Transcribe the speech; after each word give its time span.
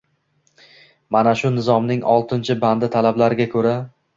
Mana 1.17 1.35
shu 1.41 1.51
Nizomning 1.57 2.03
oltinci 2.15 2.57
bandi 2.65 2.91
talablariga 2.97 3.49
ko‘ra 3.57 3.77